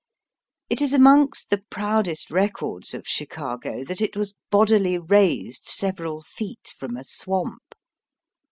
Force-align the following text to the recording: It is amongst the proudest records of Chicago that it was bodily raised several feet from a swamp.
It 0.67 0.81
is 0.81 0.95
amongst 0.95 1.51
the 1.51 1.61
proudest 1.69 2.31
records 2.31 2.95
of 2.95 3.05
Chicago 3.07 3.83
that 3.83 4.01
it 4.01 4.17
was 4.17 4.33
bodily 4.49 4.97
raised 4.97 5.65
several 5.65 6.23
feet 6.23 6.73
from 6.75 6.97
a 6.97 7.03
swamp. 7.03 7.75